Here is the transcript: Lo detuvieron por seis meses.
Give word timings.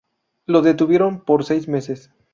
Lo 0.47 0.63
detuvieron 0.63 1.23
por 1.23 1.43
seis 1.45 1.67
meses. 1.67 2.09